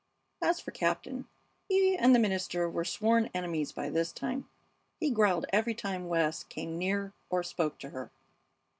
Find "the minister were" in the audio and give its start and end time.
2.15-2.83